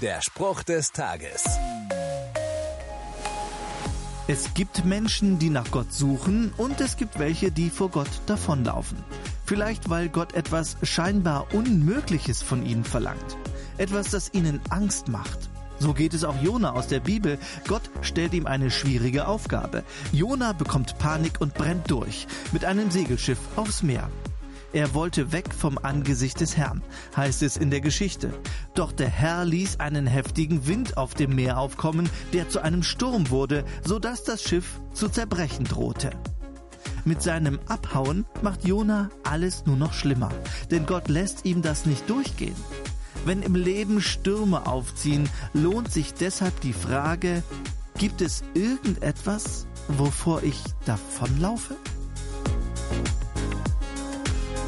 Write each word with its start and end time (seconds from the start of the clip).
Der 0.00 0.22
Spruch 0.22 0.62
des 0.62 0.92
Tages. 0.92 1.44
Es 4.28 4.54
gibt 4.54 4.86
Menschen, 4.86 5.38
die 5.38 5.50
nach 5.50 5.70
Gott 5.70 5.92
suchen 5.92 6.54
und 6.56 6.80
es 6.80 6.96
gibt 6.96 7.18
welche, 7.18 7.52
die 7.52 7.68
vor 7.68 7.90
Gott 7.90 8.08
davonlaufen. 8.24 8.96
Vielleicht 9.44 9.90
weil 9.90 10.08
Gott 10.08 10.32
etwas 10.32 10.78
scheinbar 10.82 11.52
Unmögliches 11.52 12.40
von 12.42 12.64
ihnen 12.64 12.84
verlangt. 12.84 13.36
Etwas, 13.76 14.08
das 14.08 14.32
ihnen 14.32 14.62
Angst 14.70 15.08
macht. 15.08 15.50
So 15.78 15.92
geht 15.92 16.14
es 16.14 16.24
auch 16.24 16.40
Jona 16.40 16.72
aus 16.72 16.86
der 16.86 17.00
Bibel. 17.00 17.38
Gott 17.68 17.82
stellt 18.00 18.32
ihm 18.32 18.46
eine 18.46 18.70
schwierige 18.70 19.28
Aufgabe. 19.28 19.84
Jona 20.12 20.54
bekommt 20.54 20.96
Panik 20.98 21.42
und 21.42 21.52
brennt 21.52 21.90
durch 21.90 22.26
mit 22.52 22.64
einem 22.64 22.90
Segelschiff 22.90 23.38
aufs 23.56 23.82
Meer. 23.82 24.08
Er 24.72 24.94
wollte 24.94 25.32
weg 25.32 25.52
vom 25.52 25.78
Angesicht 25.78 26.40
des 26.40 26.56
Herrn, 26.56 26.82
heißt 27.16 27.42
es 27.42 27.56
in 27.56 27.70
der 27.70 27.80
Geschichte. 27.80 28.32
Doch 28.74 28.92
der 28.92 29.08
Herr 29.08 29.44
ließ 29.44 29.80
einen 29.80 30.06
heftigen 30.06 30.66
Wind 30.68 30.96
auf 30.96 31.14
dem 31.14 31.34
Meer 31.34 31.58
aufkommen, 31.58 32.08
der 32.32 32.48
zu 32.48 32.60
einem 32.62 32.84
Sturm 32.84 33.30
wurde, 33.30 33.64
so 33.84 33.98
dass 33.98 34.22
das 34.22 34.42
Schiff 34.42 34.80
zu 34.94 35.08
zerbrechen 35.08 35.64
drohte. 35.64 36.10
Mit 37.04 37.20
seinem 37.20 37.58
Abhauen 37.66 38.26
macht 38.42 38.64
Jona 38.64 39.10
alles 39.24 39.66
nur 39.66 39.76
noch 39.76 39.92
schlimmer, 39.92 40.30
denn 40.70 40.86
Gott 40.86 41.08
lässt 41.08 41.44
ihm 41.44 41.62
das 41.62 41.84
nicht 41.84 42.08
durchgehen. 42.08 42.54
Wenn 43.24 43.42
im 43.42 43.54
Leben 43.54 44.00
Stürme 44.00 44.66
aufziehen, 44.66 45.28
lohnt 45.52 45.90
sich 45.90 46.14
deshalb 46.14 46.60
die 46.60 46.72
Frage, 46.72 47.42
gibt 47.98 48.22
es 48.22 48.44
irgendetwas, 48.54 49.66
wovor 49.88 50.42
ich 50.42 50.62
davonlaufe? 50.86 51.76